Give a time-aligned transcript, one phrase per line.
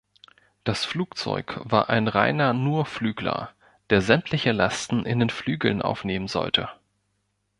[0.63, 3.51] Das Flugzeug war ein reiner Nurflügler,
[3.91, 6.69] der sämtliche Lasten in den Flügeln aufnehmen sollte.